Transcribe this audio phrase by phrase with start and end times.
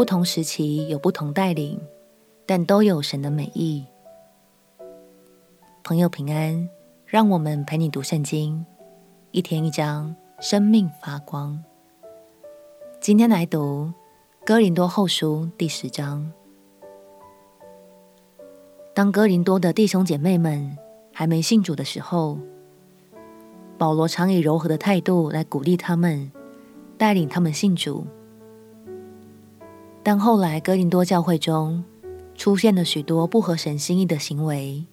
[0.00, 1.78] 不同时期有不同带领，
[2.46, 3.84] 但都有神的美意。
[5.84, 6.70] 朋友平安，
[7.04, 8.64] 让我们陪你读圣经，
[9.30, 11.62] 一天一章，生命发光。
[12.98, 13.92] 今天来读
[14.42, 16.32] 哥林多后书第十章。
[18.94, 20.78] 当哥林多的弟兄姐妹们
[21.12, 22.38] 还没信主的时候，
[23.76, 26.32] 保罗常以柔和的态度来鼓励他们，
[26.96, 28.06] 带领他们信主。
[30.02, 31.84] 但后来哥林多教会中
[32.34, 34.86] 出现了许多不合神心意的行为，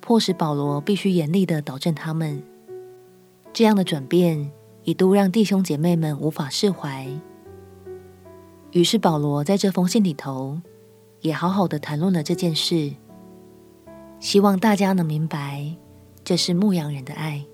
[0.00, 2.42] 迫使保罗必须严厉地导正他们。
[3.52, 4.50] 这样的转变
[4.84, 7.08] 一度让弟兄姐妹们无法释怀。
[8.72, 10.60] 于是保罗在这封信里头
[11.22, 12.92] 也好好的谈论了这件事，
[14.20, 15.74] 希望大家能明白，
[16.22, 17.46] 这是牧羊人的爱。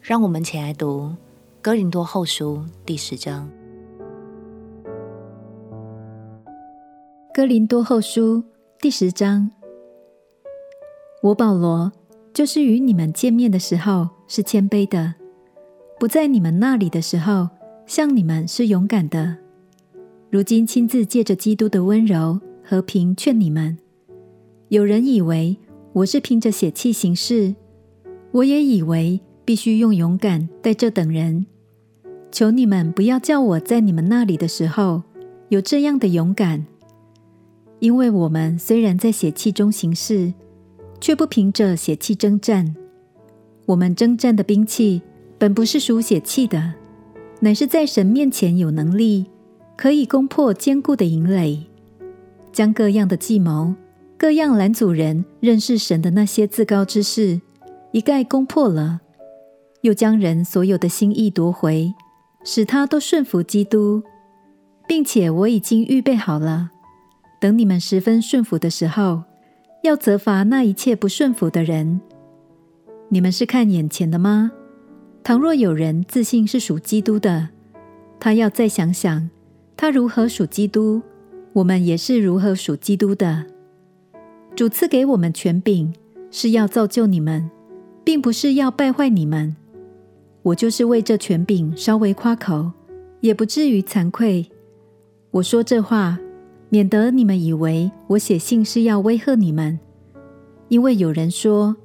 [0.00, 1.02] 让我们起来读
[1.62, 3.48] 《哥林多后书》第十章。
[7.34, 8.36] 《哥林多后书》
[8.78, 9.50] 第十章，
[11.22, 11.90] 我保罗
[12.34, 15.14] 就是与你们见面的时候是谦卑的，
[15.98, 17.48] 不在你们那里的时候，
[17.86, 19.38] 向你们是勇敢的。
[20.28, 23.78] 如今亲自借着基督的温柔和平劝你们。
[24.68, 25.56] 有人以为
[25.94, 27.54] 我是凭着血气行事，
[28.32, 29.20] 我也以为。
[29.44, 31.46] 必须用勇敢待这等人。
[32.30, 35.02] 求你们不要叫我在你们那里的时候
[35.48, 36.64] 有这样的勇敢，
[37.82, 40.32] 因为我们虽然在血气中行事，
[41.00, 42.76] 却不凭着血气征战。
[43.66, 45.02] 我们征战的兵器
[45.36, 46.74] 本不是属血气的，
[47.40, 49.26] 乃是在神面前有能力，
[49.76, 51.58] 可以攻破坚固的营垒，
[52.52, 53.74] 将各样的计谋、
[54.16, 57.40] 各样拦阻人认识神的那些自高之事，
[57.90, 59.00] 一概攻破了。
[59.80, 61.92] 又将人所有的心意夺回，
[62.44, 64.04] 使他都顺服基督，
[64.86, 66.70] 并且我已经预备好了，
[67.42, 69.24] 等你们十分顺服的时候，
[69.82, 72.00] 要责罚那一切不顺服的人。
[73.08, 74.52] 你们是看眼前的吗？
[75.24, 77.48] 倘若有人自信是属基督的，
[78.20, 79.28] 他要再想想，
[79.76, 81.02] 他如何属基督，
[81.52, 83.44] 我们也是如何属基督的。
[84.54, 85.92] 主赐给我们权柄，
[86.30, 87.50] 是要造就你们，
[88.04, 89.56] 并不是要败坏你们。
[90.42, 92.70] 我就是为这权柄稍微夸口，
[93.18, 94.48] 也不至于惭愧。
[95.32, 96.20] 我说这话，
[96.72, 99.78] 免得你们以为我写信是要威吓你们。
[100.68, 101.76] 因为有人说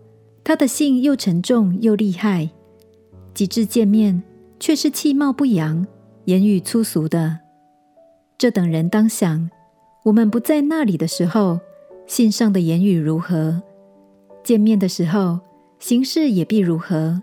[0.46, 2.50] 他的信又沉重又厉害，
[3.34, 4.24] 及至见面
[4.62, 5.86] 却是气貌不扬、
[6.24, 7.38] 言语粗俗的。
[8.38, 9.50] 这等人当想，
[10.06, 11.59] 我们不在那里的时候，
[12.06, 13.59] 信上的言语如何；
[14.42, 15.38] 见面的时候，
[15.80, 17.22] 行事也必如何。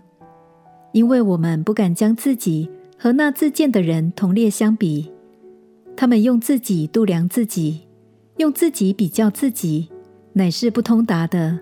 [0.91, 5.11] 因为我们不敢将自己和那自荐的人同列相比，
[5.95, 7.81] 他们用自己度量自己，
[8.37, 9.89] 用自己比较自己，
[10.33, 11.59] 乃是不通达的。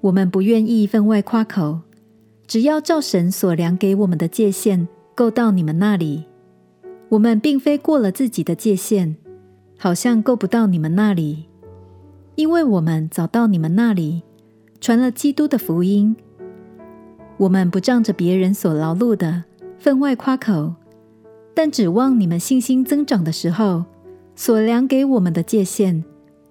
[0.00, 1.80] 我们不愿意分外夸口，
[2.46, 6.24] 只要照神所量给我们的界限，够到你们那里。
[7.08, 9.16] 我们并非过了自己的界限，
[9.78, 11.44] 好像够不到你们那里，
[12.34, 14.22] 因为我们早到你们那里，
[14.80, 16.14] 传了基督的福音。
[17.36, 19.44] 我们不仗着别人所劳碌的
[19.78, 20.74] 分外夸口，
[21.54, 23.84] 但指望你们信心增长的时候，
[24.34, 26.02] 所量给我们的界限，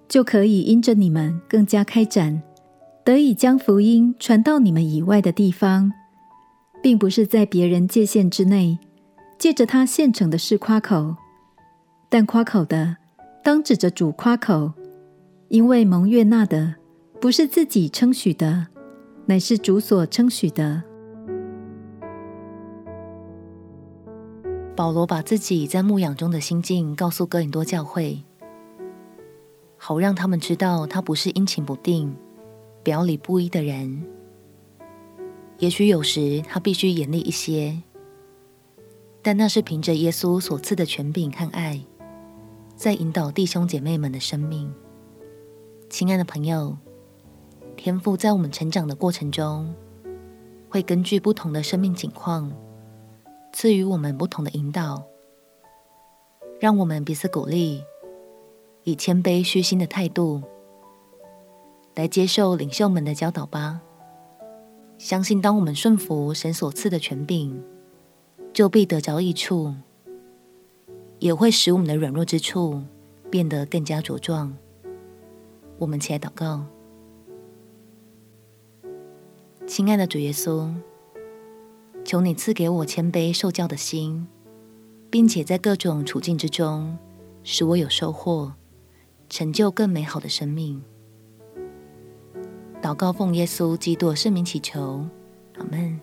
[0.08, 2.42] 就可以因着你们更加开展，
[3.04, 5.92] 得以将福音传到你们以外的地方，
[6.82, 8.78] 并不是在别人界限之内，
[9.38, 11.14] 借着他现成的事夸口，
[12.08, 12.96] 但夸口的
[13.42, 14.72] 当指着主夸口，
[15.48, 16.74] 因为蒙悦纳的
[17.20, 18.68] 不是自己称许的。
[19.26, 20.82] 乃是主所称许的。
[24.76, 28.24] 保罗把自己在牧养中的心境告诉哥林多教会，
[29.76, 32.16] 好让他们知道他不是阴晴不定、
[32.82, 34.04] 表里不一的人。
[35.58, 37.80] 也许有时他必须严厉一些，
[39.22, 41.80] 但那是凭着耶稣所赐的权柄和爱，
[42.74, 44.74] 在引导弟兄姐妹们的生命。
[45.88, 46.76] 亲爱的朋友。
[47.76, 49.74] 天父在我们成长的过程中，
[50.68, 52.50] 会根据不同的生命情况，
[53.54, 55.04] 赐予我们不同的引导。
[56.58, 57.84] 让我们彼此鼓励，
[58.82, 60.42] 以谦卑虚心的态度
[61.94, 63.80] 来接受领袖们的教导吧。
[64.98, 67.62] 相信当我们顺服神所赐的权柄，
[68.52, 69.72] 就必得着益处，
[71.20, 72.82] 也会使我们的软弱之处
[73.30, 74.56] 变得更加茁壮。
[75.78, 76.66] 我们起来祷告。
[79.64, 80.74] 亲爱的主耶稣，
[82.04, 84.26] 求你赐给我谦卑受教的心，
[85.10, 86.98] 并且在各种处境之中
[87.42, 88.52] 使我有收获，
[89.28, 90.82] 成就更美好的生命。
[92.82, 95.06] 祷告奉耶稣基督圣名祈求，
[95.56, 95.98] 阿门。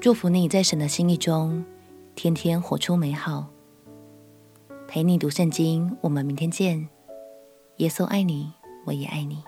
[0.00, 1.64] 祝福你在神的心意中，
[2.16, 3.46] 天天活出美好。
[4.88, 6.88] 陪你读圣经，我们明天见。
[7.76, 8.52] 耶稣爱你，
[8.84, 9.42] 我也爱你。